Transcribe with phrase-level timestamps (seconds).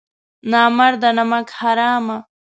[0.51, 2.17] نامرده نمک حرامه!